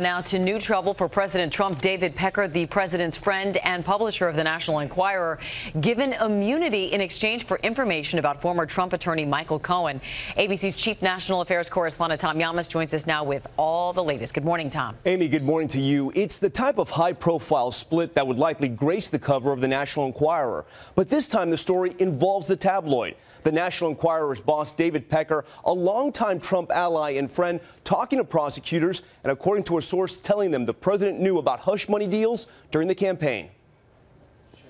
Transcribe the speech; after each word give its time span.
Now 0.00 0.20
to 0.22 0.40
new 0.40 0.58
trouble 0.58 0.92
for 0.92 1.08
President 1.08 1.52
Trump. 1.52 1.80
David 1.80 2.16
Pecker, 2.16 2.48
the 2.48 2.66
president's 2.66 3.16
friend 3.16 3.56
and 3.58 3.84
publisher 3.84 4.26
of 4.26 4.34
the 4.34 4.42
National 4.42 4.80
Enquirer, 4.80 5.38
given 5.80 6.14
immunity 6.14 6.86
in 6.86 7.00
exchange 7.00 7.44
for 7.44 7.58
information 7.58 8.18
about 8.18 8.42
former 8.42 8.66
Trump 8.66 8.92
attorney 8.92 9.24
Michael 9.24 9.60
Cohen. 9.60 10.00
ABC's 10.36 10.74
chief 10.74 11.00
national 11.00 11.42
affairs 11.42 11.68
correspondent 11.68 12.20
Tom 12.20 12.40
Llamas 12.40 12.66
joins 12.66 12.92
us 12.92 13.06
now 13.06 13.22
with 13.22 13.46
all 13.56 13.92
the 13.92 14.02
latest. 14.02 14.34
Good 14.34 14.44
morning, 14.44 14.68
Tom. 14.68 14.96
Amy, 15.06 15.28
good 15.28 15.44
morning 15.44 15.68
to 15.68 15.80
you. 15.80 16.10
It's 16.16 16.40
the 16.40 16.50
type 16.50 16.78
of 16.78 16.90
high 16.90 17.12
profile 17.12 17.70
split 17.70 18.16
that 18.16 18.26
would 18.26 18.40
likely 18.40 18.70
grace 18.70 19.10
the 19.10 19.20
cover 19.20 19.52
of 19.52 19.60
the 19.60 19.68
National 19.68 20.06
Enquirer. 20.06 20.64
But 20.96 21.08
this 21.08 21.28
time 21.28 21.50
the 21.50 21.56
story 21.56 21.94
involves 22.00 22.48
the 22.48 22.56
tabloid. 22.56 23.14
The 23.44 23.52
National 23.52 23.90
Enquirer's 23.90 24.40
boss, 24.40 24.72
David 24.72 25.08
Pecker, 25.08 25.44
a 25.64 25.72
longtime 25.72 26.40
Trump 26.40 26.72
ally 26.72 27.10
and 27.12 27.30
friend, 27.30 27.60
talking 27.84 28.18
to 28.18 28.24
prosecutors, 28.24 29.02
and 29.22 29.30
according 29.30 29.62
to 29.64 29.78
a 29.78 29.83
source, 29.84 30.18
telling 30.18 30.50
them 30.50 30.66
the 30.66 30.74
president 30.74 31.20
knew 31.20 31.38
about 31.38 31.60
hush 31.60 31.88
money 31.88 32.06
deals 32.06 32.46
during 32.70 32.88
the 32.88 32.94
campaign. 32.94 33.50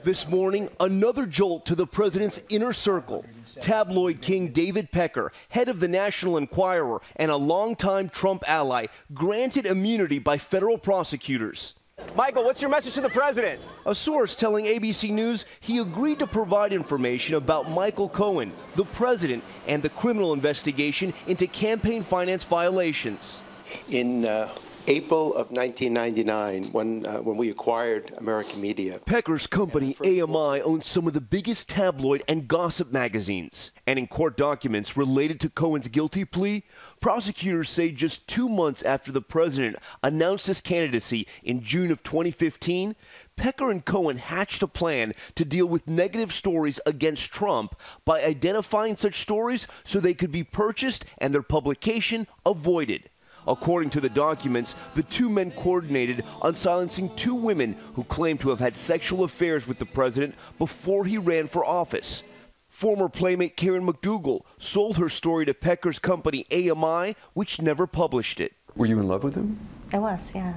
This 0.04 0.28
morning, 0.28 0.68
another 0.80 1.24
jolt 1.24 1.64
to 1.64 1.74
the 1.74 1.86
president's 1.86 2.42
inner 2.50 2.74
circle. 2.74 3.24
Tabloid 3.58 4.20
king 4.20 4.48
David 4.48 4.92
Pecker, 4.92 5.32
head 5.48 5.70
of 5.70 5.80
the 5.80 5.88
National 5.88 6.36
Enquirer 6.36 7.00
and 7.16 7.30
a 7.30 7.36
longtime 7.36 8.10
Trump 8.10 8.44
ally, 8.46 8.88
granted 9.14 9.64
immunity 9.64 10.18
by 10.18 10.36
federal 10.36 10.76
prosecutors. 10.76 11.74
Michael, 12.16 12.44
what's 12.44 12.60
your 12.60 12.70
message 12.70 12.94
to 12.94 13.00
the 13.00 13.08
president? 13.08 13.60
A 13.86 13.94
source 13.94 14.36
telling 14.36 14.66
ABC 14.66 15.10
News 15.10 15.46
he 15.60 15.78
agreed 15.78 16.18
to 16.18 16.26
provide 16.26 16.72
information 16.72 17.36
about 17.36 17.70
Michael 17.70 18.08
Cohen, 18.08 18.52
the 18.76 18.84
president, 18.84 19.42
and 19.66 19.82
the 19.82 19.88
criminal 19.88 20.32
investigation 20.32 21.14
into 21.28 21.46
campaign 21.46 22.02
finance 22.02 22.44
violations. 22.44 23.40
In 23.88 24.26
uh, 24.26 24.50
April 24.86 25.28
of 25.34 25.50
1999, 25.50 26.64
when 26.72 27.06
uh, 27.06 27.22
when 27.22 27.38
we 27.38 27.48
acquired 27.48 28.12
American 28.18 28.60
Media. 28.60 29.00
Pecker's 29.06 29.46
company 29.46 29.96
AMI 30.04 30.60
owns 30.60 30.86
some 30.86 31.06
of 31.06 31.14
the 31.14 31.22
biggest 31.22 31.70
tabloid 31.70 32.22
and 32.28 32.46
gossip 32.46 32.92
magazines. 32.92 33.70
And 33.86 33.98
in 33.98 34.06
court 34.06 34.36
documents 34.36 34.94
related 34.94 35.40
to 35.40 35.48
Cohen's 35.48 35.88
guilty 35.88 36.26
plea, 36.26 36.64
prosecutors 37.00 37.70
say 37.70 37.92
just 37.92 38.28
two 38.28 38.46
months 38.46 38.82
after 38.82 39.10
the 39.10 39.22
president 39.22 39.76
announced 40.02 40.48
his 40.48 40.60
candidacy 40.60 41.26
in 41.42 41.62
June 41.62 41.90
of 41.90 42.02
2015, 42.02 42.94
Pecker 43.36 43.70
and 43.70 43.86
Cohen 43.86 44.18
hatched 44.18 44.62
a 44.62 44.68
plan 44.68 45.14
to 45.34 45.46
deal 45.46 45.66
with 45.66 45.88
negative 45.88 46.32
stories 46.32 46.78
against 46.84 47.32
Trump 47.32 47.74
by 48.04 48.22
identifying 48.22 48.96
such 48.96 49.20
stories 49.20 49.66
so 49.82 49.98
they 49.98 50.12
could 50.12 50.30
be 50.30 50.44
purchased 50.44 51.06
and 51.16 51.32
their 51.32 51.42
publication 51.42 52.26
avoided. 52.44 53.08
According 53.46 53.90
to 53.90 54.00
the 54.00 54.08
documents, 54.08 54.74
the 54.94 55.02
two 55.02 55.28
men 55.28 55.50
coordinated 55.50 56.24
on 56.40 56.54
silencing 56.54 57.14
two 57.14 57.34
women 57.34 57.76
who 57.94 58.04
claimed 58.04 58.40
to 58.40 58.50
have 58.50 58.60
had 58.60 58.76
sexual 58.76 59.24
affairs 59.24 59.66
with 59.66 59.78
the 59.78 59.86
president 59.86 60.34
before 60.58 61.04
he 61.04 61.18
ran 61.18 61.48
for 61.48 61.64
office. 61.64 62.22
Former 62.68 63.08
playmate 63.08 63.56
Karen 63.56 63.86
McDougal 63.86 64.42
sold 64.58 64.96
her 64.96 65.08
story 65.08 65.46
to 65.46 65.54
Pecker's 65.54 65.98
company 65.98 66.44
AMI, 66.50 67.14
which 67.32 67.62
never 67.62 67.86
published 67.86 68.40
it. 68.40 68.52
Were 68.74 68.86
you 68.86 68.98
in 68.98 69.06
love 69.06 69.22
with 69.22 69.36
him? 69.36 69.58
I 69.92 69.98
was, 69.98 70.34
yeah. 70.34 70.54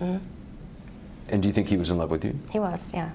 Mm-hmm. 0.00 0.24
And 1.28 1.42
do 1.42 1.48
you 1.48 1.54
think 1.54 1.68
he 1.68 1.76
was 1.76 1.90
in 1.90 1.98
love 1.98 2.10
with 2.10 2.24
you? 2.24 2.38
He 2.50 2.58
was, 2.58 2.90
yeah. 2.94 3.10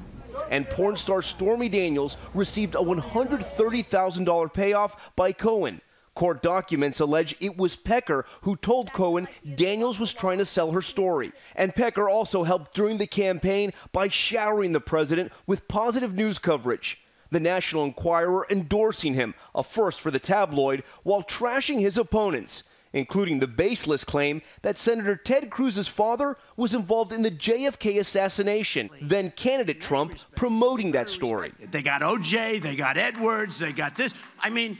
And 0.52 0.70
porn 0.70 0.96
star 0.96 1.22
Stormy 1.22 1.70
Daniels 1.70 2.18
received 2.34 2.76
a 2.76 2.80
$130,000 2.80 4.54
payoff 4.54 5.16
by 5.16 5.32
Cohen. 5.32 5.82
Court 6.16 6.42
documents 6.42 7.02
allege 7.02 7.36
it 7.42 7.58
was 7.58 7.76
Pecker 7.76 8.26
who 8.42 8.56
told 8.56 8.94
Cohen 8.94 9.28
Daniels 9.56 10.00
was 10.00 10.14
trying 10.14 10.38
to 10.38 10.46
sell 10.46 10.72
her 10.72 10.82
story. 10.82 11.32
And 11.56 11.76
Pecker 11.76 12.10
also 12.10 12.44
helped 12.44 12.74
during 12.74 12.98
the 12.98 13.08
campaign 13.08 13.74
by 13.92 14.08
showering 14.08 14.72
the 14.72 14.80
president 14.80 15.32
with 15.46 15.68
positive 15.68 16.14
news 16.14 16.40
coverage. 16.40 17.02
The 17.32 17.40
National 17.40 17.84
Enquirer 17.84 18.48
endorsing 18.50 19.14
him, 19.14 19.34
a 19.54 19.64
first 19.64 20.00
for 20.00 20.10
the 20.10 20.20
tabloid, 20.20 20.84
while 21.04 21.22
trashing 21.22 21.80
his 21.80 21.98
opponents 21.98 22.64
including 22.96 23.40
the 23.40 23.48
baseless 23.48 24.04
claim 24.04 24.42
that 24.62 24.78
Senator 24.78 25.18
Ted 25.18 25.52
Cruz's 25.52 25.88
father 25.88 26.38
was 26.56 26.74
involved 26.74 27.12
in 27.12 27.22
the 27.22 27.30
JFK 27.30 28.00
assassination, 28.00 28.90
then 29.02 29.32
candidate 29.32 29.82
Trump 29.82 30.18
promoting 30.36 30.94
that 30.94 31.10
story. 31.10 31.52
They 31.60 31.84
got 31.84 32.02
OJ, 32.02 32.62
they 32.62 32.76
got 32.76 32.98
Edwards, 32.98 33.60
they 33.60 33.74
got 33.74 33.96
this. 33.96 34.14
I 34.40 34.50
mean, 34.50 34.80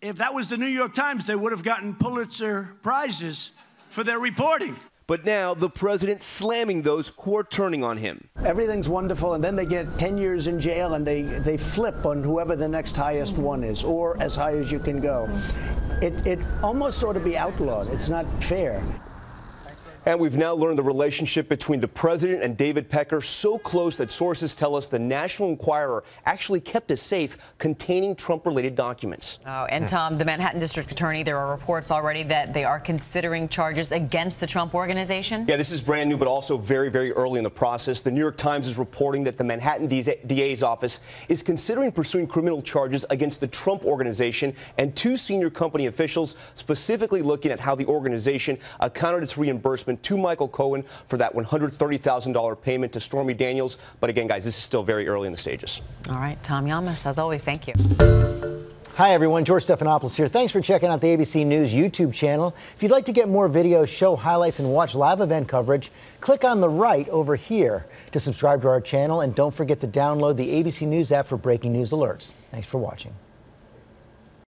if 0.00 0.16
that 0.16 0.34
was 0.34 0.48
the 0.48 0.56
New 0.56 0.66
York 0.66 0.94
Times, 0.94 1.26
they 1.26 1.36
would 1.36 1.52
have 1.52 1.62
gotten 1.62 1.94
Pulitzer 1.94 2.76
Prizes 2.82 3.52
for 3.90 4.04
their 4.04 4.18
reporting. 4.18 4.76
But 5.06 5.24
now 5.24 5.54
the 5.54 5.70
president 5.70 6.22
slamming 6.22 6.82
those 6.82 7.12
who 7.18 7.36
are 7.38 7.44
turning 7.44 7.82
on 7.82 7.96
him. 7.96 8.28
Everything's 8.44 8.90
wonderful, 8.90 9.34
and 9.34 9.42
then 9.42 9.56
they 9.56 9.64
get 9.64 9.86
10 9.98 10.18
years 10.18 10.48
in 10.48 10.60
jail 10.60 10.94
and 10.94 11.06
they, 11.06 11.22
they 11.22 11.56
flip 11.56 12.04
on 12.04 12.22
whoever 12.22 12.56
the 12.56 12.68
next 12.68 12.94
highest 12.94 13.38
one 13.38 13.64
is, 13.64 13.82
or 13.82 14.20
as 14.22 14.36
high 14.36 14.54
as 14.54 14.70
you 14.70 14.78
can 14.78 15.00
go. 15.00 15.26
It, 16.02 16.26
it 16.26 16.38
almost 16.62 17.02
ought 17.02 17.14
to 17.14 17.20
be 17.20 17.38
outlawed. 17.38 17.88
It's 17.88 18.10
not 18.10 18.26
fair. 18.26 18.82
And 20.08 20.18
we've 20.18 20.38
now 20.38 20.54
learned 20.54 20.78
the 20.78 20.82
relationship 20.82 21.50
between 21.50 21.80
the 21.80 21.86
president 21.86 22.42
and 22.42 22.56
David 22.56 22.88
Pecker 22.88 23.20
so 23.20 23.58
close 23.58 23.98
that 23.98 24.10
sources 24.10 24.56
tell 24.56 24.74
us 24.74 24.86
the 24.86 24.98
National 24.98 25.50
Enquirer 25.50 26.02
actually 26.24 26.60
kept 26.60 26.90
a 26.90 26.96
safe 26.96 27.36
containing 27.58 28.16
Trump 28.16 28.46
related 28.46 28.74
documents. 28.74 29.38
Oh, 29.44 29.66
and 29.66 29.86
Tom, 29.86 30.16
the 30.16 30.24
Manhattan 30.24 30.60
District 30.60 30.90
Attorney, 30.90 31.24
there 31.24 31.36
are 31.36 31.52
reports 31.52 31.90
already 31.90 32.22
that 32.22 32.54
they 32.54 32.64
are 32.64 32.80
considering 32.80 33.50
charges 33.50 33.92
against 33.92 34.40
the 34.40 34.46
Trump 34.46 34.74
organization. 34.74 35.44
Yeah, 35.46 35.56
this 35.56 35.70
is 35.70 35.82
brand 35.82 36.08
new, 36.08 36.16
but 36.16 36.26
also 36.26 36.56
very, 36.56 36.88
very 36.88 37.12
early 37.12 37.36
in 37.36 37.44
the 37.44 37.50
process. 37.50 38.00
The 38.00 38.10
New 38.10 38.20
York 38.22 38.38
Times 38.38 38.66
is 38.66 38.78
reporting 38.78 39.24
that 39.24 39.36
the 39.36 39.44
Manhattan 39.44 39.88
DA's 39.88 40.62
office 40.62 41.00
is 41.28 41.42
considering 41.42 41.92
pursuing 41.92 42.26
criminal 42.26 42.62
charges 42.62 43.04
against 43.10 43.40
the 43.40 43.46
Trump 43.46 43.84
organization 43.84 44.54
and 44.78 44.96
two 44.96 45.18
senior 45.18 45.50
company 45.50 45.84
officials, 45.84 46.34
specifically 46.54 47.20
looking 47.20 47.52
at 47.52 47.60
how 47.60 47.74
the 47.74 47.84
organization 47.84 48.56
accounted 48.80 49.22
its 49.22 49.36
reimbursement 49.36 49.97
to 50.02 50.16
Michael 50.16 50.48
Cohen 50.48 50.84
for 51.08 51.16
that 51.16 51.34
$130,000 51.34 52.62
payment 52.62 52.92
to 52.92 53.00
Stormy 53.00 53.34
Daniels. 53.34 53.78
But 54.00 54.10
again, 54.10 54.26
guys, 54.26 54.44
this 54.44 54.56
is 54.56 54.62
still 54.62 54.82
very 54.82 55.08
early 55.08 55.26
in 55.26 55.32
the 55.32 55.38
stages. 55.38 55.80
All 56.08 56.16
right, 56.16 56.42
Tom 56.42 56.66
Llamas, 56.66 57.06
as 57.06 57.18
always, 57.18 57.42
thank 57.42 57.66
you. 57.66 57.74
Hi, 58.98 59.12
everyone. 59.12 59.44
George 59.44 59.64
Stephanopoulos 59.64 60.16
here. 60.16 60.26
Thanks 60.26 60.52
for 60.52 60.60
checking 60.60 60.88
out 60.88 61.00
the 61.00 61.06
ABC 61.06 61.46
News 61.46 61.72
YouTube 61.72 62.12
channel. 62.12 62.52
If 62.74 62.82
you'd 62.82 62.90
like 62.90 63.04
to 63.04 63.12
get 63.12 63.28
more 63.28 63.48
videos, 63.48 63.86
show 63.86 64.16
highlights, 64.16 64.58
and 64.58 64.72
watch 64.72 64.96
live 64.96 65.20
event 65.20 65.46
coverage, 65.46 65.92
click 66.20 66.42
on 66.42 66.60
the 66.60 66.68
right 66.68 67.08
over 67.10 67.36
here 67.36 67.86
to 68.10 68.18
subscribe 68.18 68.60
to 68.62 68.68
our 68.68 68.80
channel. 68.80 69.20
And 69.20 69.36
don't 69.36 69.54
forget 69.54 69.78
to 69.82 69.86
download 69.86 70.34
the 70.36 70.48
ABC 70.48 70.84
News 70.84 71.12
app 71.12 71.28
for 71.28 71.36
breaking 71.36 71.74
news 71.74 71.92
alerts. 71.92 72.32
Thanks 72.50 72.66
for 72.66 72.78
watching. 72.78 73.14